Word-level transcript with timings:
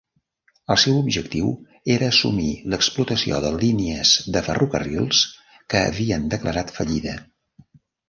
El 0.75 0.77
seu 0.83 0.95
objectiu 1.01 1.51
era 1.97 2.07
assumir 2.13 2.47
l'explotació 2.75 3.43
de 3.45 3.53
línies 3.61 4.17
de 4.39 4.45
ferrocarrils 4.51 5.23
que 5.53 5.87
havien 5.95 6.31
declarat 6.37 6.79
fallida. 6.81 7.19